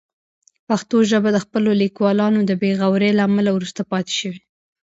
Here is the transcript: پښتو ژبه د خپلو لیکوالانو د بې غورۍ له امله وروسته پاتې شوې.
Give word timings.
پښتو 0.67 0.97
ژبه 1.11 1.29
د 1.33 1.37
خپلو 1.45 1.71
لیکوالانو 1.81 2.39
د 2.49 2.51
بې 2.61 2.71
غورۍ 2.79 3.11
له 3.15 3.23
امله 3.29 3.49
وروسته 3.53 3.81
پاتې 3.91 4.13
شوې. 4.19 4.41